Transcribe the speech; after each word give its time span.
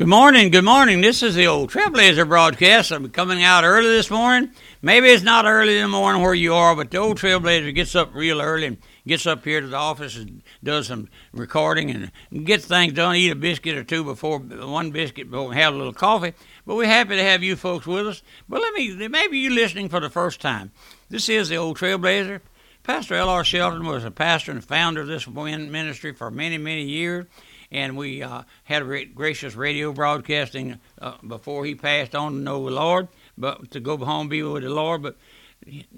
Good 0.00 0.08
morning, 0.08 0.48
good 0.48 0.64
morning. 0.64 1.02
This 1.02 1.22
is 1.22 1.34
the 1.34 1.46
old 1.46 1.70
Trailblazer 1.70 2.26
broadcast. 2.26 2.90
I'm 2.90 3.10
coming 3.10 3.42
out 3.42 3.64
early 3.64 3.90
this 3.90 4.10
morning. 4.10 4.50
Maybe 4.80 5.08
it's 5.08 5.22
not 5.22 5.44
early 5.44 5.76
in 5.76 5.82
the 5.82 5.88
morning 5.88 6.22
where 6.22 6.32
you 6.32 6.54
are, 6.54 6.74
but 6.74 6.90
the 6.90 6.96
old 6.96 7.18
Trailblazer 7.18 7.74
gets 7.74 7.94
up 7.94 8.14
real 8.14 8.40
early 8.40 8.64
and 8.64 8.78
gets 9.06 9.26
up 9.26 9.44
here 9.44 9.60
to 9.60 9.66
the 9.66 9.76
office 9.76 10.16
and 10.16 10.42
does 10.64 10.86
some 10.86 11.10
recording 11.34 11.90
and 11.90 12.46
gets 12.46 12.64
things 12.64 12.94
done. 12.94 13.14
Eat 13.14 13.32
a 13.32 13.34
biscuit 13.34 13.76
or 13.76 13.84
two 13.84 14.02
before 14.02 14.38
one 14.38 14.90
biscuit, 14.90 15.30
before 15.30 15.52
have 15.52 15.74
a 15.74 15.76
little 15.76 15.92
coffee. 15.92 16.32
But 16.64 16.76
we're 16.76 16.86
happy 16.86 17.16
to 17.16 17.22
have 17.22 17.42
you 17.42 17.54
folks 17.54 17.86
with 17.86 18.06
us. 18.06 18.22
But 18.48 18.62
let 18.62 18.72
me, 18.72 19.06
maybe 19.06 19.36
you're 19.36 19.52
listening 19.52 19.90
for 19.90 20.00
the 20.00 20.08
first 20.08 20.40
time. 20.40 20.72
This 21.10 21.28
is 21.28 21.50
the 21.50 21.56
old 21.56 21.76
Trailblazer. 21.76 22.40
Pastor 22.82 23.16
L.R. 23.16 23.44
Shelton 23.44 23.84
was 23.84 24.04
a 24.04 24.10
pastor 24.10 24.52
and 24.52 24.64
founder 24.64 25.02
of 25.02 25.08
this 25.08 25.28
ministry 25.28 26.14
for 26.14 26.30
many, 26.30 26.56
many 26.56 26.84
years 26.84 27.26
and 27.70 27.96
we 27.96 28.22
uh, 28.22 28.42
had 28.64 28.82
a 28.82 29.04
gracious 29.06 29.54
radio 29.54 29.92
broadcasting 29.92 30.80
uh, 31.00 31.14
before 31.26 31.64
he 31.64 31.74
passed 31.74 32.14
on 32.14 32.32
to 32.32 32.38
know 32.38 32.64
the 32.64 32.70
Lord, 32.70 33.08
but 33.38 33.70
to 33.70 33.80
go 33.80 33.96
home 33.96 34.28
be 34.28 34.42
with 34.42 34.62
the 34.62 34.70
Lord. 34.70 35.02
But 35.02 35.16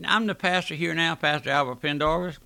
I'm 0.05 0.27
the 0.27 0.35
pastor 0.35 0.75
here 0.75 0.95
now, 0.95 1.15
Pastor 1.15 1.51
Albert 1.51 1.77
Pendarvis, 1.77 2.39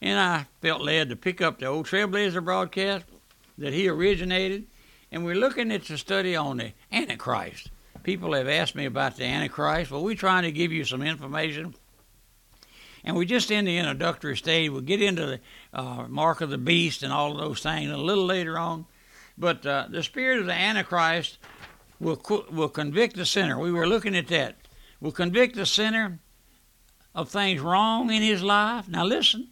and 0.00 0.18
I 0.18 0.46
felt 0.60 0.82
led 0.82 1.08
to 1.08 1.16
pick 1.16 1.40
up 1.40 1.58
the 1.58 1.66
old 1.66 1.86
Trailblazer 1.86 2.44
broadcast 2.44 3.04
that 3.58 3.72
he 3.72 3.88
originated, 3.88 4.66
and 5.10 5.24
we're 5.24 5.34
looking 5.34 5.72
at 5.72 5.84
the 5.84 5.98
study 5.98 6.36
on 6.36 6.58
the 6.58 6.72
Antichrist. 6.90 7.70
People 8.02 8.34
have 8.34 8.48
asked 8.48 8.74
me 8.74 8.84
about 8.84 9.16
the 9.16 9.24
Antichrist. 9.24 9.90
Well, 9.90 10.02
we're 10.02 10.16
trying 10.16 10.42
to 10.42 10.52
give 10.52 10.72
you 10.72 10.84
some 10.84 11.02
information 11.02 11.74
and 13.04 13.16
we're 13.16 13.24
just 13.24 13.50
in 13.50 13.64
the 13.64 13.78
introductory 13.78 14.36
stage. 14.36 14.70
We'll 14.70 14.80
get 14.80 15.02
into 15.02 15.26
the 15.26 15.40
uh, 15.72 16.06
mark 16.08 16.40
of 16.40 16.50
the 16.50 16.58
beast 16.58 17.02
and 17.02 17.12
all 17.12 17.32
of 17.32 17.38
those 17.38 17.60
things 17.60 17.90
a 17.90 17.96
little 17.96 18.26
later 18.26 18.58
on. 18.58 18.86
But 19.36 19.66
uh, 19.66 19.86
the 19.90 20.02
spirit 20.02 20.38
of 20.38 20.46
the 20.46 20.52
Antichrist 20.52 21.38
will 21.98 22.20
will 22.50 22.68
convict 22.68 23.16
the 23.16 23.26
sinner. 23.26 23.58
We 23.58 23.72
were 23.72 23.86
looking 23.86 24.16
at 24.16 24.28
that. 24.28 24.56
Will 25.00 25.12
convict 25.12 25.56
the 25.56 25.66
sinner 25.66 26.20
of 27.14 27.28
things 27.28 27.60
wrong 27.60 28.10
in 28.10 28.22
his 28.22 28.42
life. 28.42 28.88
Now 28.88 29.04
listen, 29.04 29.48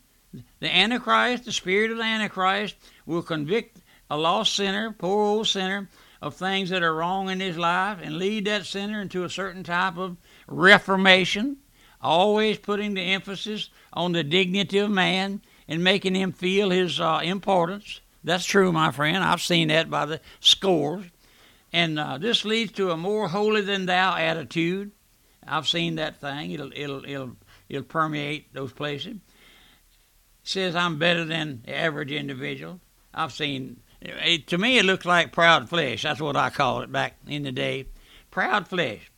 the 0.61 0.75
Antichrist, 0.75 1.45
the 1.45 1.53
spirit 1.53 1.91
of 1.91 1.97
the 1.97 2.05
Antichrist, 2.05 2.77
will 3.07 3.23
convict 3.23 3.79
a 4.09 4.17
lost 4.17 4.55
sinner, 4.55 4.93
poor 4.93 5.25
old 5.25 5.49
sinner, 5.49 5.89
of 6.23 6.35
things 6.35 6.71
that 6.71 6.83
are 6.83 6.95
wrong 6.95 7.31
in 7.31 7.41
his 7.41 7.57
life 7.57 7.99
and 8.03 8.19
lead 8.19 8.45
that 8.45 8.67
sinner 8.67 9.01
into 9.01 9.25
a 9.25 9.31
certain 9.31 9.65
type 9.65 9.97
of 9.97 10.17
reformation 10.47 11.57
always 12.01 12.59
putting 12.59 12.95
the 12.95 13.03
emphasis 13.03 13.71
on 13.93 14.13
the 14.13 14.25
dignity 14.25 14.79
of 14.79 14.91
man 14.91 15.43
and 15.69 15.85
making 15.85 16.15
him 16.15 16.33
feel 16.33 16.71
his 16.71 17.01
uh, 17.01 17.21
importance. 17.23 18.01
That's 18.25 18.45
true, 18.45 18.73
my 18.73 18.91
friend. 18.91 19.19
I've 19.19 19.43
seen 19.43 19.69
that 19.69 19.91
by 19.91 20.07
the 20.07 20.21
scores. 20.41 21.07
And 21.73 21.99
uh, 21.99 22.19
this 22.19 22.45
leads 22.45 22.73
to 22.73 22.91
a 22.91 22.97
more 22.97 23.29
holy 23.29 23.63
than 23.63 23.87
thou 23.87 24.17
attitude. 24.17 24.91
I've 25.47 25.69
seen 25.69 25.97
that 25.97 26.21
thing. 26.21 26.51
It'll 26.51 26.73
it'll 26.75 27.05
it'll 27.05 27.37
it'll 27.69 27.85
permeate 27.85 28.53
those 28.53 28.73
places. 28.73 29.15
It 29.15 29.21
says 30.43 30.77
I'm 30.77 30.99
better 30.99 31.25
than 31.25 31.63
the 31.65 31.77
average 31.77 32.13
individual. 32.13 32.81
I've 33.15 33.33
seen. 33.33 33.81
It, 34.03 34.47
to 34.49 34.59
me, 34.59 34.79
it 34.79 34.85
looks 34.85 35.05
like 35.05 35.33
proud 35.33 35.69
flesh. 35.69 36.03
That's 36.03 36.21
what 36.21 36.37
I 36.37 36.51
call 36.51 36.81
it 36.81 36.91
back 36.91 37.17
in 37.27 37.43
the 37.43 37.53
day. 37.53 37.87
Proud 38.31 38.67
flesh. 38.67 39.10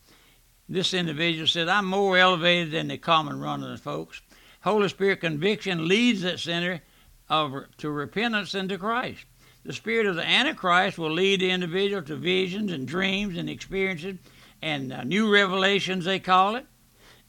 This 0.68 0.94
individual 0.94 1.46
said, 1.46 1.68
I'm 1.68 1.86
more 1.86 2.16
elevated 2.16 2.70
than 2.70 2.88
the 2.88 2.98
common 2.98 3.41
run 3.41 3.62
of 3.62 3.70
the 3.70 3.77
folks. 3.77 4.22
Holy 4.62 4.88
Spirit 4.88 5.20
conviction 5.20 5.88
leads 5.88 6.22
that 6.22 6.41
sinner 6.41 6.80
of, 7.28 7.52
to 7.78 7.91
repentance 7.91 8.55
and 8.55 8.68
to 8.68 8.78
Christ. 8.78 9.24
The 9.64 9.72
spirit 9.72 10.06
of 10.06 10.16
the 10.16 10.27
Antichrist 10.27 10.98
will 10.98 11.12
lead 11.12 11.40
the 11.40 11.50
individual 11.50 12.02
to 12.02 12.16
visions 12.16 12.72
and 12.72 12.86
dreams 12.86 13.36
and 13.36 13.48
experiences 13.48 14.18
and 14.60 14.92
uh, 14.92 15.02
new 15.05 15.33
revelations, 15.33 16.05
they 16.05 16.20
call 16.20 16.56
it. 16.56 16.66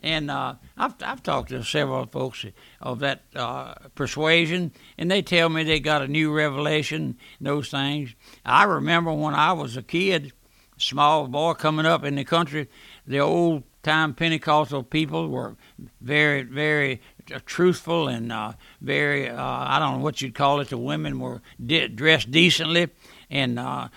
And 0.01 0.29
uh, 0.29 0.55
I've, 0.77 0.95
I've 1.01 1.23
talked 1.23 1.49
to 1.49 1.63
several 1.63 2.05
folks 2.05 2.45
of 2.81 2.99
that 2.99 3.23
uh, 3.35 3.75
persuasion, 3.95 4.73
and 4.97 5.09
they 5.09 5.21
tell 5.21 5.47
me 5.49 5.63
they 5.63 5.79
got 5.79 6.01
a 6.01 6.07
new 6.07 6.31
revelation, 6.31 7.17
those 7.39 7.69
things. 7.69 8.13
I 8.45 8.65
remember 8.65 9.13
when 9.13 9.33
I 9.33 9.53
was 9.53 9.77
a 9.77 9.81
kid, 9.81 10.33
small 10.77 11.27
boy 11.27 11.53
coming 11.53 11.85
up 11.85 12.03
in 12.03 12.15
the 12.15 12.23
country, 12.23 12.69
the 13.05 13.19
old 13.19 13.63
time 13.83 14.13
Pentecostal 14.13 14.83
people 14.83 15.29
were 15.29 15.55
very, 16.01 16.43
very 16.43 17.01
truthful 17.45 18.07
and 18.07 18.31
uh, 18.31 18.53
very, 18.81 19.29
uh, 19.29 19.35
I 19.37 19.79
don't 19.79 19.97
know 19.97 20.03
what 20.03 20.21
you'd 20.21 20.35
call 20.35 20.59
it, 20.61 20.69
the 20.69 20.77
women 20.77 21.19
were 21.19 21.41
de- 21.63 21.87
dressed 21.87 22.31
decently 22.31 22.89
and 23.29 23.59
uh, 23.59 23.89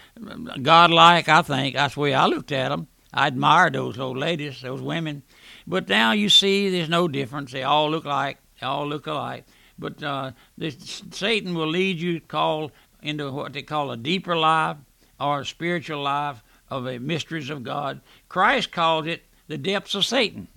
godlike, 0.63 1.29
I 1.29 1.43
think. 1.43 1.75
That's 1.75 1.95
the 1.95 2.01
way 2.01 2.15
I 2.15 2.27
looked 2.27 2.53
at 2.53 2.71
them. 2.71 2.89
I 3.13 3.29
admired 3.29 3.75
those 3.75 3.99
old 3.99 4.19
ladies, 4.19 4.61
those 4.61 4.83
women. 4.83 5.23
But 5.67 5.89
now 5.89 6.13
you 6.13 6.29
see 6.29 6.69
there's 6.69 6.89
no 6.89 7.09
difference. 7.09 7.53
They 7.53 7.63
all 7.63 7.91
look 7.91 8.05
like, 8.05 8.39
they 8.61 8.67
all 8.67 8.87
look 8.87 9.07
alike. 9.07 9.47
But 9.79 10.03
uh, 10.03 10.33
this, 10.57 11.03
Satan 11.11 11.55
will 11.55 11.69
lead 11.69 12.01
you 12.01 12.21
to 12.21 12.27
call 12.27 12.73
into 13.03 13.31
what 13.31 13.53
they 13.53 13.63
call 13.63 13.91
a 13.91 13.97
deeper 13.97 14.37
life 14.37 14.77
or 15.21 15.41
a 15.41 15.47
spiritual 15.47 16.03
life 16.03 16.43
of 16.71 16.85
the 16.85 16.99
mysteries 16.99 17.51
of 17.51 17.63
God. 17.63 18.01
Christ 18.29 18.73
called 18.73 19.07
it 19.07 19.25
the 19.49 19.59
depths 19.59 19.95
of 19.95 20.05
Satan. 20.05 20.49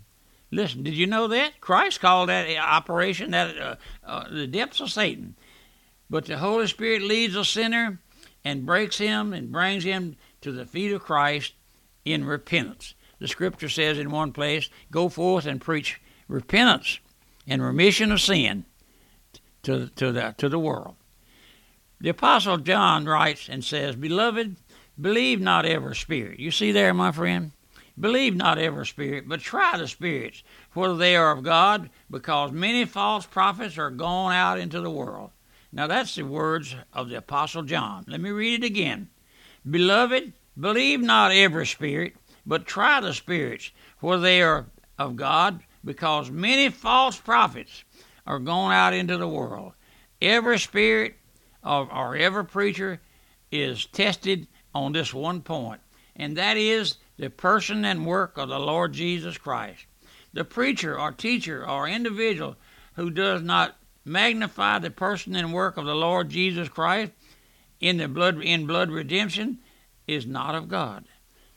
Listen, 0.51 0.83
did 0.83 0.95
you 0.95 1.05
know 1.05 1.27
that? 1.27 1.61
Christ 1.61 1.99
called 1.99 2.29
that 2.29 2.49
operation 2.57 3.31
that 3.31 3.57
uh, 3.57 3.75
uh, 4.03 4.29
the 4.29 4.47
depths 4.47 4.79
of 4.79 4.91
Satan. 4.91 5.35
But 6.09 6.25
the 6.25 6.39
Holy 6.39 6.65
Spirit 6.67 7.03
leads 7.03 7.35
a 7.35 7.45
sinner 7.45 7.99
and 8.43 8.65
breaks 8.65 8.97
him 8.97 9.31
and 9.31 9.51
brings 9.51 9.83
him 9.83 10.15
to 10.41 10.51
the 10.51 10.65
feet 10.65 10.91
of 10.91 11.03
Christ 11.03 11.53
in 12.03 12.25
repentance. 12.25 12.95
The 13.19 13.27
scripture 13.27 13.69
says 13.69 13.99
in 13.99 14.09
one 14.09 14.31
place, 14.31 14.69
Go 14.91 15.09
forth 15.09 15.45
and 15.45 15.61
preach 15.61 16.01
repentance 16.27 16.99
and 17.47 17.61
remission 17.61 18.11
of 18.11 18.21
sin 18.21 18.65
to, 19.63 19.87
to, 19.97 20.11
the, 20.11 20.33
to 20.37 20.49
the 20.49 20.59
world. 20.59 20.95
The 22.01 22.09
Apostle 22.09 22.57
John 22.57 23.05
writes 23.05 23.49
and 23.49 23.63
says, 23.63 23.95
Beloved, 23.95 24.55
Believe 24.99 25.39
not 25.39 25.65
every 25.65 25.95
spirit. 25.95 26.39
You 26.39 26.51
see 26.51 26.71
there, 26.71 26.93
my 26.93 27.11
friend? 27.11 27.51
Believe 27.99 28.35
not 28.35 28.57
every 28.57 28.85
spirit, 28.85 29.27
but 29.27 29.39
try 29.39 29.77
the 29.77 29.87
spirits, 29.87 30.43
whether 30.73 30.95
they 30.95 31.15
are 31.15 31.31
of 31.31 31.43
God, 31.43 31.89
because 32.09 32.51
many 32.51 32.85
false 32.85 33.25
prophets 33.25 33.77
are 33.77 33.91
gone 33.91 34.33
out 34.33 34.59
into 34.59 34.81
the 34.81 34.89
world. 34.89 35.31
Now 35.71 35.87
that's 35.87 36.15
the 36.15 36.23
words 36.23 36.75
of 36.93 37.09
the 37.09 37.17
Apostle 37.17 37.63
John. 37.63 38.05
Let 38.07 38.21
me 38.21 38.31
read 38.31 38.63
it 38.63 38.67
again. 38.67 39.09
Beloved, 39.69 40.33
believe 40.59 41.01
not 41.01 41.31
every 41.31 41.65
spirit, 41.65 42.15
but 42.45 42.65
try 42.65 42.99
the 42.99 43.13
spirits, 43.13 43.71
whether 43.99 44.21
they 44.21 44.41
are 44.41 44.65
of 44.97 45.15
God, 45.15 45.61
because 45.83 46.31
many 46.31 46.69
false 46.69 47.17
prophets 47.17 47.83
are 48.25 48.39
gone 48.39 48.71
out 48.71 48.93
into 48.93 49.17
the 49.17 49.27
world. 49.27 49.73
Every 50.21 50.57
spirit 50.59 51.15
of, 51.63 51.89
or 51.91 52.15
every 52.15 52.45
preacher 52.45 53.01
is 53.51 53.85
tested 53.85 54.47
on 54.73 54.91
this 54.91 55.13
one 55.13 55.41
point, 55.41 55.81
and 56.15 56.37
that 56.37 56.57
is 56.57 56.97
the 57.17 57.29
person 57.29 57.85
and 57.85 58.05
work 58.05 58.37
of 58.37 58.49
the 58.49 58.59
Lord 58.59 58.93
Jesus 58.93 59.37
Christ. 59.37 59.85
The 60.33 60.45
preacher 60.45 60.99
or 60.99 61.11
teacher 61.11 61.67
or 61.67 61.87
individual 61.87 62.55
who 62.93 63.09
does 63.09 63.41
not 63.41 63.77
magnify 64.05 64.79
the 64.79 64.89
person 64.89 65.35
and 65.35 65.53
work 65.53 65.77
of 65.77 65.85
the 65.85 65.95
Lord 65.95 66.29
Jesus 66.29 66.69
Christ 66.69 67.11
in 67.79 67.97
the 67.97 68.07
blood 68.07 68.41
in 68.41 68.67
blood 68.67 68.91
redemption 68.91 69.59
is 70.07 70.25
not 70.25 70.55
of 70.55 70.67
God. 70.67 71.05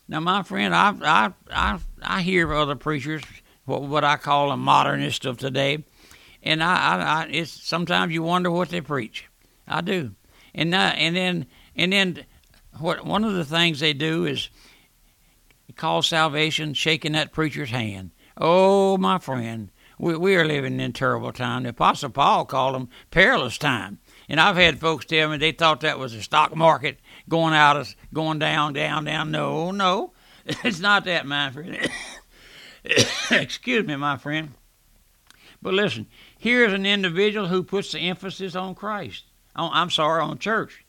Now, 0.09 0.21
my 0.21 0.43
friend, 0.43 0.75
I 0.75 0.95
I 1.03 1.33
I, 1.51 1.78
I 2.03 2.22
hear 2.22 2.53
other 2.53 2.77
preachers, 2.77 3.22
what 3.65 3.83
what 3.83 4.05
I 4.05 4.17
call 4.17 4.51
a 4.51 4.56
modernist 4.56 5.25
of 5.25 5.39
today, 5.39 5.84
and 6.43 6.62
I, 6.62 6.75
I, 6.75 6.97
I 6.97 7.27
it's 7.31 7.51
sometimes 7.51 8.12
you 8.12 8.22
wonder 8.22 8.51
what 8.51 8.69
they 8.69 8.81
preach. 8.81 9.27
I 9.67 9.81
do, 9.81 10.12
and 10.55 10.75
uh, 10.75 10.93
and 10.97 11.17
then 11.17 11.47
and 11.77 11.93
then 11.93 12.25
what 12.78 13.05
one 13.05 13.25
of 13.25 13.34
the 13.34 13.44
things 13.44 13.80
they 13.80 13.92
do 13.92 14.24
is 14.24 14.48
call 15.77 16.03
salvation 16.03 16.74
shaking 16.74 17.13
that 17.13 17.33
preacher's 17.33 17.71
hand. 17.71 18.10
Oh, 18.36 18.97
my 18.97 19.19
friend, 19.19 19.71
we, 19.98 20.16
we 20.16 20.36
are 20.36 20.45
living 20.45 20.80
in 20.80 20.92
terrible 20.92 21.33
time. 21.33 21.63
The 21.63 21.71
Apostle 21.71 22.10
Paul 22.10 22.45
called 22.45 22.74
them 22.74 22.89
perilous 23.10 23.59
time. 23.59 23.98
And 24.28 24.41
I've 24.41 24.57
had 24.57 24.80
folks 24.80 25.04
tell 25.04 25.30
me 25.30 25.36
they 25.36 25.53
thought 25.53 25.80
that 25.80 25.98
was 25.98 26.13
the 26.13 26.22
stock 26.22 26.54
market 26.57 26.98
going 27.28 27.54
out, 27.54 27.77
of 27.77 27.95
going 28.13 28.39
down, 28.39 28.72
down, 28.72 29.04
down. 29.04 29.30
No, 29.30 29.71
no, 29.71 30.13
it's 30.47 30.80
not 30.80 31.04
that, 31.04 31.27
my 31.27 31.51
friend. 31.51 31.91
Excuse 33.30 33.86
me, 33.86 33.97
my 33.97 34.16
friend. 34.16 34.54
But 35.60 35.74
listen, 35.74 36.07
here's 36.39 36.72
an 36.72 36.86
individual 36.86 37.47
who 37.47 37.63
puts 37.63 37.92
the 37.92 38.01
emphasis 38.01 38.57
on 38.57 38.74
Christ. 38.74 39.24
On, 39.54 39.71
I'm 39.72 39.91
sorry, 39.91 40.22
on 40.22 40.39
church. 40.39 40.84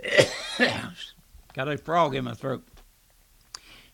Got 1.54 1.68
a 1.68 1.78
frog 1.78 2.14
in 2.14 2.24
my 2.24 2.34
throat. 2.34 2.64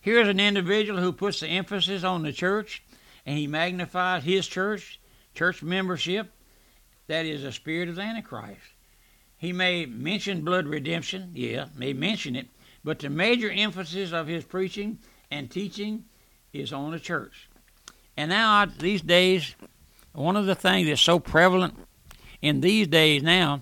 Here's 0.01 0.27
an 0.27 0.39
individual 0.39 0.99
who 0.99 1.13
puts 1.13 1.39
the 1.39 1.47
emphasis 1.47 2.03
on 2.03 2.23
the 2.23 2.33
church 2.33 2.83
and 3.25 3.37
he 3.37 3.45
magnifies 3.45 4.23
his 4.23 4.47
church, 4.47 4.99
church 5.35 5.61
membership. 5.61 6.31
That 7.07 7.25
is 7.25 7.43
a 7.43 7.51
spirit 7.51 7.87
of 7.87 7.95
the 7.95 8.01
Antichrist. 8.01 8.61
He 9.37 9.53
may 9.53 9.85
mention 9.85 10.43
blood 10.43 10.67
redemption, 10.67 11.31
yeah, 11.33 11.67
may 11.75 11.93
mention 11.93 12.35
it, 12.35 12.47
But 12.83 12.99
the 12.99 13.09
major 13.09 13.49
emphasis 13.49 14.11
of 14.11 14.27
his 14.27 14.43
preaching 14.43 14.99
and 15.29 15.49
teaching 15.49 16.05
is 16.53 16.73
on 16.73 16.91
the 16.91 16.99
church. 16.99 17.49
And 18.17 18.29
now, 18.29 18.65
these 18.65 19.01
days, 19.01 19.55
one 20.13 20.35
of 20.35 20.45
the 20.45 20.55
things 20.55 20.87
that's 20.87 21.01
so 21.01 21.19
prevalent 21.19 21.75
in 22.41 22.61
these 22.61 22.87
days 22.87 23.23
now, 23.23 23.61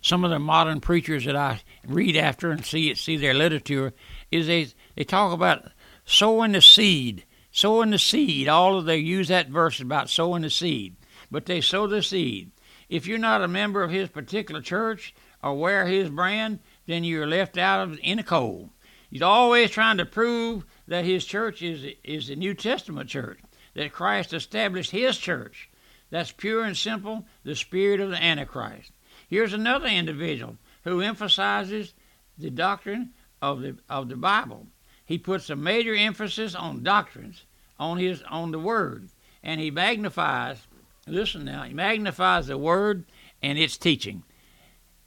some 0.00 0.24
of 0.24 0.30
the 0.30 0.38
modern 0.38 0.80
preachers 0.80 1.24
that 1.24 1.36
I 1.36 1.60
read 1.86 2.16
after 2.16 2.50
and 2.50 2.64
see 2.64 2.94
see 2.94 3.16
their 3.16 3.34
literature 3.34 3.92
is 4.30 4.46
they 4.46 4.68
they 4.94 5.04
talk 5.04 5.32
about 5.32 5.70
sowing 6.04 6.52
the 6.52 6.60
seed, 6.60 7.24
sowing 7.50 7.90
the 7.90 7.98
seed. 7.98 8.48
All 8.48 8.78
of 8.78 8.84
they 8.84 8.98
use 8.98 9.28
that 9.28 9.48
verse 9.48 9.80
about 9.80 10.10
sowing 10.10 10.42
the 10.42 10.50
seed, 10.50 10.96
but 11.30 11.46
they 11.46 11.60
sow 11.60 11.86
the 11.86 12.02
seed. 12.02 12.50
If 12.88 13.06
you're 13.06 13.18
not 13.18 13.42
a 13.42 13.48
member 13.48 13.82
of 13.82 13.90
his 13.90 14.08
particular 14.08 14.62
church 14.62 15.14
or 15.42 15.54
wear 15.54 15.86
his 15.86 16.08
brand, 16.08 16.60
then 16.86 17.04
you're 17.04 17.26
left 17.26 17.58
out 17.58 17.86
of 17.86 17.98
in 18.02 18.16
the 18.16 18.22
cold. 18.22 18.70
He's 19.10 19.22
always 19.22 19.70
trying 19.70 19.98
to 19.98 20.06
prove 20.06 20.64
that 20.86 21.04
his 21.04 21.24
church 21.24 21.62
is 21.62 21.94
is 22.04 22.28
the 22.28 22.36
New 22.36 22.54
Testament 22.54 23.08
church, 23.08 23.40
that 23.74 23.92
Christ 23.92 24.32
established 24.32 24.90
his 24.90 25.18
church. 25.18 25.70
That's 26.10 26.32
pure 26.32 26.64
and 26.64 26.76
simple 26.76 27.26
the 27.44 27.54
spirit 27.54 28.00
of 28.00 28.10
the 28.10 28.22
Antichrist. 28.22 28.92
Here's 29.28 29.52
another 29.52 29.86
individual 29.86 30.56
who 30.84 31.00
emphasizes 31.00 31.94
the 32.38 32.50
doctrine 32.50 33.10
of 33.40 33.60
the 33.60 33.76
of 33.88 34.08
the 34.08 34.16
Bible. 34.16 34.66
He 35.04 35.18
puts 35.18 35.50
a 35.50 35.56
major 35.56 35.94
emphasis 35.94 36.54
on 36.54 36.82
doctrines, 36.82 37.44
on 37.78 37.98
his 37.98 38.22
on 38.22 38.50
the 38.50 38.58
word, 38.58 39.08
and 39.42 39.60
he 39.60 39.70
magnifies 39.70 40.66
listen 41.06 41.44
now, 41.44 41.62
he 41.62 41.74
magnifies 41.74 42.46
the 42.46 42.58
word 42.58 43.04
and 43.42 43.58
its 43.58 43.76
teaching. 43.76 44.22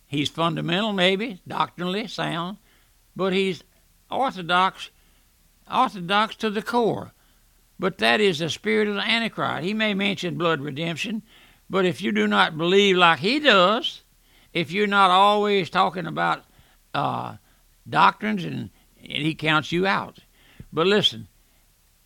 He's 0.07 0.29
fundamental 0.29 0.93
maybe, 0.93 1.39
doctrinally 1.47 2.07
sound, 2.07 2.57
but 3.15 3.33
he's 3.33 3.63
orthodox 4.09 4.89
orthodox 5.71 6.35
to 6.37 6.49
the 6.49 6.61
core. 6.61 7.13
But 7.79 7.97
that 7.97 8.21
is 8.21 8.39
the 8.39 8.49
spirit 8.49 8.87
of 8.87 8.95
the 8.95 9.01
Antichrist. 9.01 9.63
He 9.63 9.73
may 9.73 9.93
mention 9.93 10.37
blood 10.37 10.61
redemption, 10.61 11.23
but 11.69 11.85
if 11.85 12.01
you 12.01 12.11
do 12.11 12.27
not 12.27 12.57
believe 12.57 12.97
like 12.97 13.19
he 13.19 13.39
does, 13.39 14.00
if 14.53 14.71
you're 14.71 14.87
not 14.87 15.11
always 15.11 15.69
talking 15.69 16.05
about 16.05 16.43
uh, 16.93 17.35
doctrines 17.87 18.43
and, 18.43 18.69
and 18.99 19.23
he 19.23 19.35
counts 19.35 19.71
you 19.71 19.87
out. 19.87 20.19
But 20.73 20.87
listen, 20.87 21.27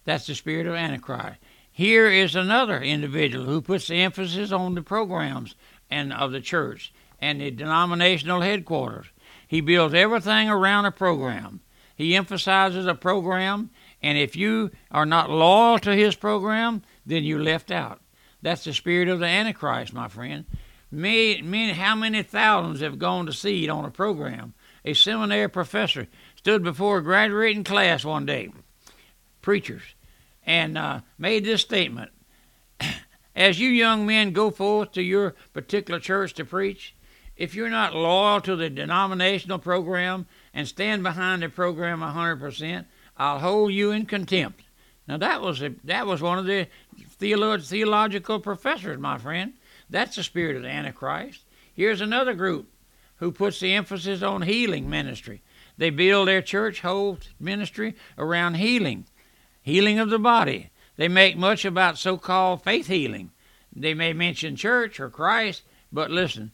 that's 0.04 0.28
the 0.28 0.36
spirit 0.36 0.68
of 0.68 0.74
Antichrist. 0.74 1.40
Here 1.72 2.08
is 2.08 2.36
another 2.36 2.80
individual 2.80 3.46
who 3.46 3.62
puts 3.62 3.88
the 3.88 3.96
emphasis 3.96 4.52
on 4.52 4.76
the 4.76 4.82
programs 4.82 5.56
and 5.90 6.14
of 6.14 6.32
the 6.32 6.42
church 6.42 6.94
and 7.20 7.42
the 7.42 7.52
denominational 7.52 8.42
headquarters. 8.42 9.08
He 9.48 9.62
builds 9.62 9.94
everything 9.94 10.50
around 10.50 10.86
a 10.86 10.92
program. 10.92 11.62
He 11.96 12.16
emphasizes 12.16 12.88
a 12.88 12.96
program, 12.96 13.70
and 14.02 14.18
if 14.18 14.36
you 14.36 14.72
are 14.92 15.06
not 15.06 15.30
loyal 15.30 15.80
to 15.80 15.96
his 15.96 16.16
program, 16.16 16.82
then 17.06 17.24
you're 17.24 17.42
left 17.42 17.72
out. 17.72 18.02
That's 18.42 18.64
the 18.64 18.74
spirit 18.74 19.08
of 19.08 19.20
the 19.20 19.26
Antichrist, 19.26 19.94
my 19.94 20.08
friend. 20.08 20.46
Many, 20.92 21.42
many, 21.42 21.74
how 21.74 21.96
many 21.96 22.24
thousands 22.24 22.82
have 22.82 23.00
gone 23.00 23.26
to 23.26 23.34
seed 23.34 23.70
on 23.70 23.86
a 23.86 23.92
program? 23.92 24.54
A 24.84 24.94
seminary 24.94 25.50
professor 25.50 26.08
stood 26.36 26.64
before 26.64 27.00
a 27.00 27.04
graduating 27.04 27.64
class 27.64 28.06
one 28.06 28.26
day, 28.26 28.52
preachers, 29.42 29.82
and 30.46 30.78
uh, 30.78 31.02
made 31.18 31.44
this 31.44 31.62
statement 31.62 32.12
As 33.36 33.60
you 33.60 33.70
young 33.70 34.06
men 34.06 34.32
go 34.32 34.50
forth 34.50 34.92
to 34.94 35.02
your 35.02 35.36
particular 35.54 36.00
church 36.00 36.34
to 36.36 36.46
preach, 36.46 36.96
if 37.36 37.54
you're 37.54 37.70
not 37.70 37.94
loyal 37.94 38.40
to 38.42 38.56
the 38.56 38.70
denominational 38.70 39.60
program 39.60 40.26
and 40.54 40.68
stand 40.68 41.04
behind 41.04 41.42
the 41.42 41.50
program 41.50 42.00
100%, 42.00 42.86
I'll 43.18 43.40
hold 43.40 43.74
you 43.74 43.92
in 43.92 44.06
contempt. 44.06 44.62
Now 45.08 45.18
that 45.18 45.42
was 45.42 45.62
a, 45.62 45.74
that 45.84 46.08
was 46.08 46.22
one 46.22 46.40
of 46.40 46.46
the 46.46 46.68
theolo- 47.20 47.66
theological 47.66 48.40
professors, 48.40 48.98
my 48.98 49.18
friend. 49.18 49.54
That's 49.90 50.16
the 50.16 50.24
spirit 50.24 50.56
of 50.56 50.64
the 50.64 50.70
Antichrist. 50.70 51.44
Here's 51.74 52.02
another 52.02 52.34
group 52.34 52.68
who 53.18 53.32
puts 53.32 53.60
the 53.60 53.74
emphasis 53.74 54.22
on 54.22 54.42
healing 54.42 54.90
ministry. 54.90 55.42
They 55.78 55.90
build 55.90 56.28
their 56.28 56.42
church 56.42 56.82
whole 56.82 57.20
ministry 57.40 57.96
around 58.18 58.56
healing, 58.56 59.06
healing 59.62 60.00
of 60.00 60.10
the 60.10 60.20
body. 60.20 60.70
They 60.96 61.08
make 61.08 61.38
much 61.38 61.66
about 61.66 61.98
so 61.98 62.18
called 62.18 62.64
faith 62.64 62.88
healing. 62.88 63.32
They 63.76 63.94
may 63.94 64.14
mention 64.14 64.56
church 64.56 65.00
or 65.00 65.10
Christ, 65.10 65.64
but 65.92 66.10
listen, 66.10 66.52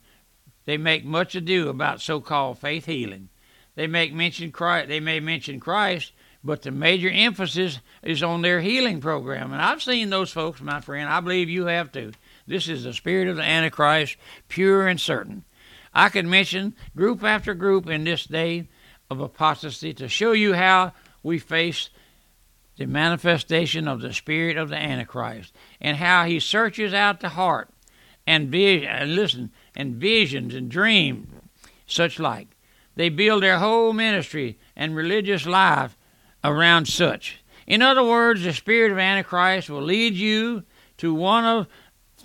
they 0.65 0.77
make 0.77 1.05
much 1.05 1.35
ado 1.35 1.69
about 1.69 2.01
so 2.01 2.19
called 2.19 2.57
faith 2.59 2.85
healing. 2.85 3.29
They 3.75 3.87
make 3.87 4.13
mention 4.13 4.51
Christ 4.51 4.89
they 4.89 4.99
may 4.99 5.19
mention 5.19 5.59
Christ, 5.59 6.13
but 6.43 6.63
the 6.63 6.71
major 6.71 7.09
emphasis 7.09 7.79
is 8.01 8.23
on 8.23 8.41
their 8.41 8.61
healing 8.61 9.01
program. 9.01 9.53
And 9.53 9.61
I've 9.61 9.83
seen 9.83 10.09
those 10.09 10.31
folks, 10.31 10.61
my 10.61 10.81
friend. 10.81 11.07
I 11.07 11.19
believe 11.19 11.49
you 11.49 11.65
have 11.67 11.91
too. 11.91 12.11
This 12.51 12.67
is 12.67 12.83
the 12.83 12.91
spirit 12.91 13.29
of 13.29 13.37
the 13.37 13.43
Antichrist, 13.43 14.17
pure 14.49 14.85
and 14.85 14.99
certain. 14.99 15.45
I 15.93 16.09
could 16.09 16.25
mention 16.25 16.75
group 16.97 17.23
after 17.23 17.53
group 17.53 17.87
in 17.87 18.03
this 18.03 18.25
day 18.25 18.67
of 19.09 19.21
apostasy 19.21 19.93
to 19.93 20.09
show 20.09 20.33
you 20.33 20.53
how 20.53 20.91
we 21.23 21.39
face 21.39 21.89
the 22.75 22.87
manifestation 22.87 23.87
of 23.87 24.01
the 24.01 24.11
spirit 24.11 24.57
of 24.57 24.67
the 24.67 24.75
Antichrist 24.75 25.53
and 25.79 25.95
how 25.95 26.25
he 26.25 26.41
searches 26.41 26.93
out 26.93 27.21
the 27.21 27.29
heart 27.29 27.69
and 28.27 28.53
and 28.53 29.15
listen, 29.15 29.51
and 29.73 29.95
visions 29.95 30.53
and 30.53 30.69
dreams, 30.69 31.29
such 31.87 32.19
like. 32.19 32.49
They 32.97 33.07
build 33.07 33.43
their 33.43 33.59
whole 33.59 33.93
ministry 33.93 34.59
and 34.75 34.93
religious 34.93 35.45
life 35.45 35.97
around 36.43 36.89
such. 36.89 37.41
In 37.65 37.81
other 37.81 38.03
words, 38.03 38.43
the 38.43 38.51
spirit 38.51 38.91
of 38.91 38.99
Antichrist 38.99 39.69
will 39.69 39.81
lead 39.81 40.15
you 40.15 40.63
to 40.97 41.13
one 41.13 41.45
of 41.45 41.67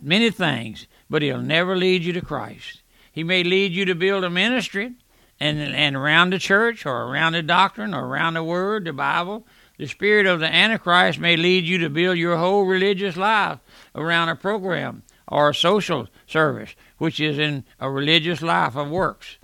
many 0.02 0.30
things, 0.30 0.86
but 1.08 1.22
he'll 1.22 1.40
never 1.40 1.76
lead 1.76 2.02
you 2.02 2.12
to 2.12 2.20
Christ. 2.20 2.82
He 3.12 3.24
may 3.24 3.42
lead 3.42 3.72
you 3.72 3.84
to 3.86 3.94
build 3.94 4.24
a 4.24 4.30
ministry 4.30 4.94
and, 5.40 5.58
and 5.58 5.96
around 5.96 6.30
the 6.30 6.38
church 6.38 6.86
or 6.86 7.04
around 7.04 7.32
the 7.32 7.42
doctrine 7.42 7.94
or 7.94 8.06
around 8.06 8.34
the 8.34 8.44
word, 8.44 8.84
the 8.84 8.92
Bible. 8.92 9.46
The 9.78 9.86
spirit 9.86 10.26
of 10.26 10.40
the 10.40 10.52
Antichrist 10.52 11.18
may 11.18 11.36
lead 11.36 11.64
you 11.64 11.78
to 11.78 11.90
build 11.90 12.16
your 12.16 12.36
whole 12.36 12.64
religious 12.64 13.16
life 13.16 13.58
around 13.94 14.28
a 14.30 14.36
program 14.36 15.02
or 15.28 15.50
a 15.50 15.54
social 15.54 16.08
service, 16.26 16.74
which 16.98 17.20
is 17.20 17.38
in 17.38 17.64
a 17.80 17.90
religious 17.90 18.42
life 18.42 18.76
of 18.76 18.88
works. 18.88 19.36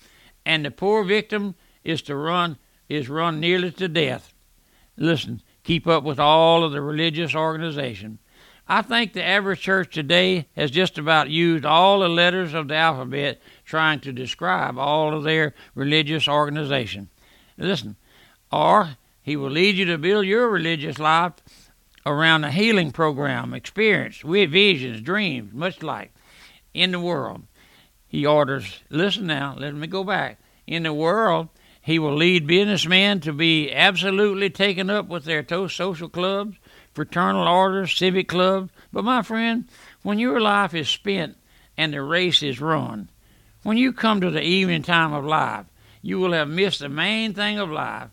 And 0.45 0.65
the 0.65 0.71
poor 0.71 1.05
victim 1.05 1.55
is 1.85 2.03
to 2.03 2.17
run 2.17 2.59
is 2.89 3.09
run 3.09 3.41
nearly 3.41 3.71
to 3.71 3.89
death. 3.89 4.35
Listen, 4.97 5.41
keep 5.65 5.87
up 5.87 6.05
with 6.05 6.21
all 6.21 6.63
of 6.63 6.73
the 6.73 6.81
religious 6.83 7.35
organization. 7.35 8.19
I 8.69 8.83
think 8.83 9.13
the 9.13 9.25
average 9.25 9.61
church 9.61 9.93
today 9.93 10.47
has 10.57 10.71
just 10.71 10.97
about 10.97 11.31
used 11.31 11.65
all 11.65 12.01
the 12.01 12.09
letters 12.09 12.55
of 12.55 12.69
the 12.69 12.77
alphabet 12.77 13.41
trying 13.65 14.01
to 14.01 14.13
describe 14.13 14.79
all 14.79 15.15
of 15.15 15.25
their 15.25 15.55
religious 15.75 16.29
organization. 16.29 17.11
Listen, 17.59 17.97
or 18.51 18.97
he 19.23 19.37
will 19.37 19.51
lead 19.51 19.77
you 19.77 19.85
to 19.87 19.99
build 19.99 20.27
your 20.27 20.49
religious 20.49 20.99
life 20.99 21.35
around 22.05 22.45
a 22.45 22.51
healing 22.51 22.91
program, 22.91 23.55
experience, 23.55 24.25
with 24.25 24.51
visions, 24.51 25.01
dreams, 25.01 25.53
much 25.53 25.83
like 25.83 26.13
in 26.75 26.93
the 26.93 27.01
world. 27.01 27.43
He 28.07 28.27
orders, 28.27 28.81
listen 28.91 29.27
now, 29.27 29.55
let 29.59 29.75
me 29.75 29.87
go 29.87 30.05
back. 30.05 30.39
In 30.67 30.83
the 30.83 30.93
world, 30.93 31.49
he 31.81 31.99
will 31.99 32.15
lead 32.15 32.47
businessmen 32.47 33.21
to 33.21 33.33
be 33.33 33.73
absolutely 33.73 34.51
taken 34.51 34.91
up 34.91 35.09
with 35.09 35.25
their 35.25 35.47
social 35.69 36.09
clubs, 36.09 36.57
fraternal 36.95 37.47
orders, 37.47 37.97
civic 37.97 38.29
clubs. 38.29 38.71
But 38.93 39.05
my 39.05 39.23
friend, 39.23 39.67
when 40.03 40.19
your 40.19 40.41
life 40.41 40.75
is 40.75 40.89
spent 40.89 41.37
and 41.77 41.93
the 41.93 42.03
race 42.03 42.43
is 42.43 42.61
run, 42.61 43.09
when 43.63 43.77
you 43.77 43.93
come 43.93 44.21
to 44.21 44.31
the 44.31 44.43
evening 44.43 44.83
time 44.83 45.13
of 45.13 45.25
life, 45.25 45.67
you 46.03 46.19
will 46.19 46.33
have 46.33 46.49
missed 46.49 46.81
the 46.81 46.89
main 46.89 47.33
thing 47.33 47.59
of 47.59 47.71
life, 47.71 48.11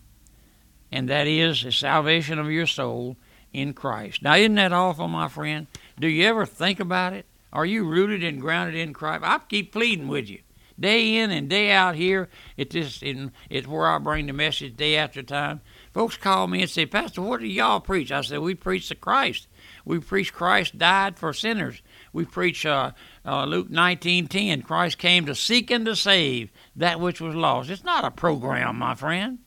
and 0.92 1.08
that 1.08 1.26
is 1.26 1.64
the 1.64 1.72
salvation 1.72 2.38
of 2.38 2.50
your 2.50 2.66
soul 2.66 3.16
in 3.52 3.74
Christ. 3.74 4.22
Now, 4.22 4.36
isn't 4.36 4.54
that 4.54 4.72
awful, 4.72 5.08
my 5.08 5.28
friend? 5.28 5.66
Do 5.98 6.06
you 6.06 6.24
ever 6.26 6.46
think 6.46 6.78
about 6.78 7.12
it? 7.12 7.26
Are 7.52 7.66
you 7.66 7.84
rooted 7.84 8.22
and 8.22 8.40
grounded 8.40 8.76
in 8.76 8.92
Christ? 8.92 9.24
I 9.24 9.40
keep 9.48 9.72
pleading 9.72 10.06
with 10.06 10.30
you, 10.30 10.38
day 10.78 11.16
in 11.16 11.32
and 11.32 11.48
day 11.48 11.72
out 11.72 11.96
here. 11.96 12.28
At 12.56 12.70
this, 12.70 13.02
in, 13.02 13.32
it's 13.48 13.66
where 13.66 13.88
I 13.88 13.98
bring 13.98 14.26
the 14.26 14.32
message 14.32 14.76
day 14.76 14.96
after 14.96 15.20
time. 15.22 15.60
Folks 15.92 16.16
call 16.16 16.46
me 16.46 16.62
and 16.62 16.70
say, 16.70 16.86
Pastor, 16.86 17.20
what 17.20 17.40
do 17.40 17.46
y'all 17.46 17.80
preach? 17.80 18.12
I 18.12 18.20
said, 18.20 18.38
we 18.38 18.54
preach 18.54 18.88
the 18.88 18.94
Christ. 18.94 19.48
We 19.84 19.98
preach 19.98 20.32
Christ 20.32 20.78
died 20.78 21.18
for 21.18 21.32
sinners. 21.32 21.82
We 22.12 22.24
preach 22.24 22.64
uh, 22.64 22.92
uh, 23.24 23.44
Luke 23.44 23.70
19:10. 23.70 24.62
Christ 24.64 24.98
came 24.98 25.26
to 25.26 25.34
seek 25.34 25.70
and 25.70 25.84
to 25.86 25.96
save 25.96 26.50
that 26.76 27.00
which 27.00 27.20
was 27.20 27.34
lost. 27.34 27.70
It's 27.70 27.84
not 27.84 28.04
a 28.04 28.10
program, 28.10 28.78
my 28.78 28.94
friend. 28.94 29.38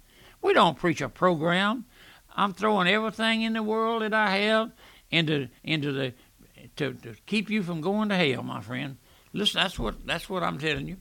We 0.41 0.53
don't 0.53 0.77
preach 0.77 0.99
a 1.01 1.07
program. 1.07 1.85
I'm 2.35 2.53
throwing 2.53 2.87
everything 2.87 3.43
in 3.43 3.53
the 3.53 3.63
world 3.63 4.01
that 4.01 4.13
I 4.13 4.37
have 4.37 4.71
into 5.11 5.47
into 5.63 5.91
the 5.93 6.13
to, 6.75 6.93
to 6.93 7.15
keep 7.25 7.49
you 7.49 7.63
from 7.63 7.81
going 7.81 8.09
to 8.09 8.15
hell, 8.15 8.43
my 8.43 8.61
friend. 8.61 8.97
Listen, 9.31 9.61
that's 9.61 9.79
what 9.79 10.05
that's 10.05 10.29
what 10.29 10.43
I'm 10.43 10.57
telling 10.57 10.87
you. 10.87 10.97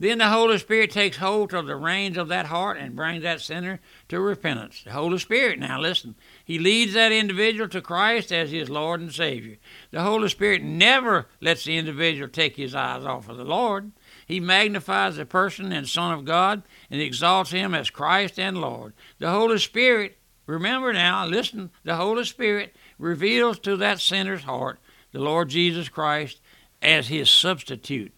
Then 0.00 0.16
the 0.16 0.30
Holy 0.30 0.56
Spirit 0.56 0.90
takes 0.90 1.18
hold 1.18 1.52
of 1.52 1.66
the 1.66 1.76
reins 1.76 2.16
of 2.16 2.28
that 2.28 2.46
heart 2.46 2.78
and 2.78 2.96
brings 2.96 3.22
that 3.22 3.42
sinner 3.42 3.80
to 4.08 4.18
repentance. 4.18 4.82
The 4.82 4.92
Holy 4.92 5.18
Spirit, 5.18 5.58
now 5.58 5.78
listen, 5.78 6.14
He 6.42 6.58
leads 6.58 6.94
that 6.94 7.12
individual 7.12 7.68
to 7.68 7.82
Christ 7.82 8.32
as 8.32 8.50
his 8.50 8.70
Lord 8.70 9.02
and 9.02 9.12
Savior. 9.12 9.58
The 9.90 10.00
Holy 10.00 10.30
Spirit 10.30 10.62
never 10.62 11.26
lets 11.42 11.64
the 11.64 11.76
individual 11.76 12.28
take 12.28 12.56
his 12.56 12.74
eyes 12.74 13.04
off 13.04 13.28
of 13.28 13.36
the 13.36 13.44
Lord. 13.44 13.92
He 14.26 14.40
magnifies 14.40 15.16
the 15.16 15.26
person 15.26 15.70
and 15.70 15.86
Son 15.86 16.14
of 16.14 16.24
God 16.24 16.62
and 16.90 17.02
exalts 17.02 17.50
him 17.50 17.74
as 17.74 17.90
Christ 17.90 18.38
and 18.38 18.58
Lord. 18.58 18.94
The 19.18 19.30
Holy 19.30 19.58
Spirit, 19.58 20.16
remember 20.46 20.94
now, 20.94 21.26
listen, 21.26 21.72
the 21.84 21.96
Holy 21.96 22.24
Spirit 22.24 22.74
reveals 22.98 23.58
to 23.58 23.76
that 23.76 24.00
sinner's 24.00 24.44
heart 24.44 24.78
the 25.12 25.18
Lord 25.18 25.50
Jesus 25.50 25.90
Christ 25.90 26.40
as 26.80 27.08
his 27.08 27.28
substitute 27.28 28.14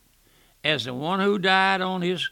as 0.64 0.84
the 0.84 0.94
one 0.94 1.20
who 1.20 1.38
died 1.38 1.80
on 1.80 2.02
his 2.02 2.30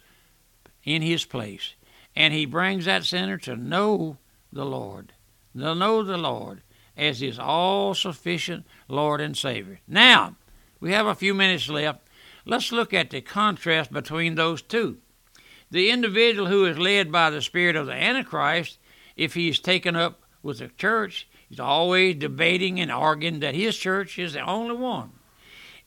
in 0.84 1.02
his 1.02 1.24
place. 1.24 1.74
And 2.16 2.32
he 2.34 2.46
brings 2.46 2.84
that 2.84 3.04
sinner 3.04 3.38
to 3.38 3.56
know 3.56 4.18
the 4.52 4.64
Lord. 4.64 5.12
To 5.56 5.74
know 5.74 6.02
the 6.02 6.16
Lord 6.16 6.62
as 6.96 7.20
his 7.20 7.38
all 7.38 7.94
sufficient 7.94 8.66
Lord 8.88 9.20
and 9.20 9.36
Savior. 9.36 9.80
Now, 9.86 10.36
we 10.80 10.92
have 10.92 11.06
a 11.06 11.14
few 11.14 11.34
minutes 11.34 11.68
left. 11.68 12.00
Let's 12.44 12.72
look 12.72 12.92
at 12.92 13.10
the 13.10 13.20
contrast 13.20 13.92
between 13.92 14.34
those 14.34 14.62
two. 14.62 14.98
The 15.70 15.90
individual 15.90 16.48
who 16.48 16.64
is 16.64 16.78
led 16.78 17.12
by 17.12 17.30
the 17.30 17.42
spirit 17.42 17.76
of 17.76 17.86
the 17.86 17.92
Antichrist, 17.92 18.78
if 19.16 19.34
he 19.34 19.48
is 19.48 19.60
taken 19.60 19.94
up 19.94 20.22
with 20.42 20.58
the 20.58 20.68
church, 20.68 21.28
he's 21.48 21.60
always 21.60 22.16
debating 22.16 22.80
and 22.80 22.90
arguing 22.90 23.40
that 23.40 23.54
his 23.54 23.76
church 23.76 24.18
is 24.18 24.32
the 24.32 24.40
only 24.40 24.74
one. 24.74 25.12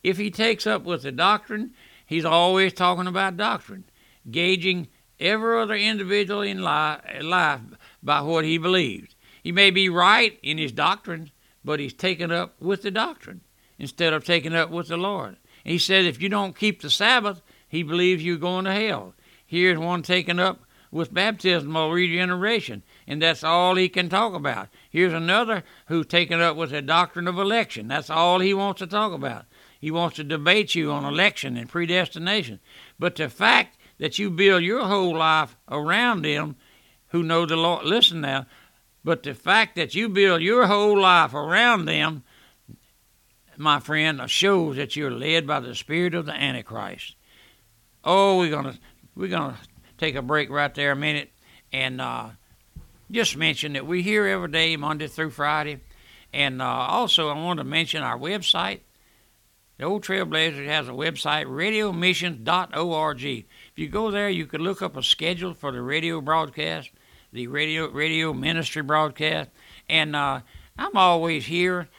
If 0.03 0.17
he 0.17 0.31
takes 0.31 0.67
up 0.67 0.83
with 0.83 1.01
the 1.01 1.12
doctrine 1.12 1.73
He's 2.13 2.25
always 2.25 2.74
talking 2.74 3.08
about 3.08 3.38
doctrine, 3.38 3.86
gauging 4.29 4.88
every 5.20 5.60
other 5.60 5.74
individual 5.74 6.43
in 6.43 6.62
life 6.62 7.62
by 8.03 8.22
what 8.22 8.46
he 8.46 8.60
believes. 8.60 9.15
He 9.41 9.51
may 9.51 9.72
be 9.72 9.89
right 9.89 10.38
in 10.43 10.60
his 10.60 10.72
doctrine, 10.72 11.32
but 11.65 11.79
he's 11.79 11.91
taken 11.91 12.32
up 12.32 12.53
with 12.62 12.84
the 12.84 12.91
doctrine 12.91 13.41
instead 13.79 14.13
of 14.13 14.24
taking 14.24 14.53
up 14.53 14.70
with 14.70 14.89
the 14.89 14.98
Lord. 14.98 15.38
He 15.63 15.79
says 15.79 16.05
if 16.05 16.22
you 16.22 16.29
don't 16.29 16.55
keep 16.55 16.84
the 16.84 16.91
Sabbath, 16.91 17.41
he 17.67 17.82
believes 17.82 18.24
you're 18.24 18.38
going 18.38 18.65
to 18.65 18.74
hell. 18.74 19.15
Here's 19.43 19.79
one 19.79 20.03
taken 20.03 20.39
up 20.39 20.60
with 20.91 21.12
baptism 21.12 21.74
baptismal 21.74 21.91
regeneration, 21.91 22.84
and 23.08 23.24
that's 23.24 23.43
all 23.43 23.74
he 23.74 23.89
can 23.89 24.08
talk 24.08 24.36
about. 24.36 24.70
Here's 24.88 25.13
another 25.13 25.63
who's 25.88 26.05
taken 26.05 26.41
up 26.41 26.58
with 26.58 26.70
the 26.70 26.84
doctrine 26.84 27.27
of 27.27 27.39
election. 27.39 27.88
That's 27.88 28.12
all 28.12 28.39
he 28.39 28.53
wants 28.53 28.77
to 28.79 28.88
talk 28.88 29.13
about. 29.13 29.46
He 29.83 29.91
wants 29.91 30.15
to 30.15 30.23
debate 30.23 30.75
you 30.75 30.91
on 30.91 31.03
election 31.03 31.57
and 31.57 31.67
predestination. 31.67 32.61
But 32.97 33.17
the 33.17 33.27
fact 33.27 33.77
that 33.97 34.17
you 34.17 34.29
build 34.29 34.63
your 34.63 34.85
whole 34.85 35.13
life 35.17 35.57
around 35.67 36.21
them 36.21 36.55
who 37.09 37.21
know 37.21 37.45
the 37.45 37.57
Lord, 37.57 37.83
listen 37.83 38.21
now, 38.21 38.45
but 39.03 39.23
the 39.23 39.33
fact 39.33 39.75
that 39.75 39.93
you 39.93 40.07
build 40.07 40.41
your 40.41 40.67
whole 40.67 40.97
life 40.97 41.33
around 41.33 41.83
them, 41.83 42.23
my 43.57 43.81
friend, 43.81 44.21
shows 44.27 44.77
that 44.77 44.95
you're 44.95 45.11
led 45.11 45.45
by 45.45 45.59
the 45.59 45.75
spirit 45.75 46.15
of 46.15 46.27
the 46.27 46.31
Antichrist. 46.31 47.17
Oh, 48.05 48.37
we're 48.37 48.51
gonna 48.51 48.79
we're 49.15 49.27
gonna 49.27 49.57
take 49.97 50.15
a 50.15 50.21
break 50.21 50.49
right 50.49 50.73
there 50.73 50.93
a 50.93 50.95
minute 50.95 51.29
and 51.73 51.99
uh, 51.99 52.29
just 53.11 53.35
mention 53.35 53.73
that 53.73 53.85
we're 53.85 54.01
here 54.01 54.27
every 54.27 54.49
day, 54.49 54.77
Monday 54.77 55.07
through 55.07 55.31
Friday. 55.31 55.81
And 56.31 56.61
uh, 56.61 56.65
also, 56.67 57.27
I 57.27 57.33
want 57.33 57.57
to 57.57 57.65
mention 57.65 58.01
our 58.01 58.17
website, 58.17 58.79
the 59.77 59.86
Old 59.86 60.03
Trailblazer 60.03 60.68
has 60.68 60.88
a 60.88 60.92
website, 60.92 61.46
radiomission.org. 61.46 63.25
If 63.25 63.46
you 63.75 63.89
go 63.89 64.12
there, 64.12 64.30
you 64.30 64.46
can 64.46 64.62
look 64.62 64.82
up 64.82 64.96
a 64.96 65.03
schedule 65.03 65.53
for 65.53 65.72
the 65.72 65.82
radio 65.82 66.22
broadcast, 66.22 66.92
the 67.32 67.48
radio 67.48 67.89
radio 67.89 68.34
ministry 68.34 68.84
broadcast, 68.84 69.50
and 69.89 70.15
uh, 70.15 70.42
I'm 70.77 70.96
always 70.96 71.48
here. 71.48 71.89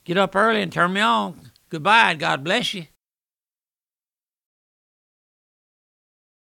get 0.03 0.17
up 0.17 0.35
early 0.35 0.61
and 0.61 0.71
turn 0.71 0.93
me 0.93 1.01
on. 1.01 1.51
Goodbye, 1.69 2.11
and 2.11 2.19
God 2.19 2.43
bless 2.43 2.73
you. 2.73 2.85